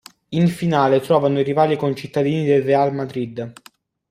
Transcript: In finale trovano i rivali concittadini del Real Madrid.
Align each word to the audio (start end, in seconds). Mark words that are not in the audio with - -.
In 0.29 0.47
finale 0.47 0.99
trovano 0.99 1.39
i 1.39 1.43
rivali 1.43 1.75
concittadini 1.77 2.43
del 2.43 2.63
Real 2.63 2.91
Madrid. 2.91 3.53